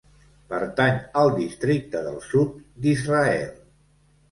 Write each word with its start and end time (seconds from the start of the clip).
Pertany 0.53 0.97
al 1.23 1.29
districte 1.35 2.03
del 2.09 2.19
Sud 2.31 2.59
d'Israel. 2.87 3.57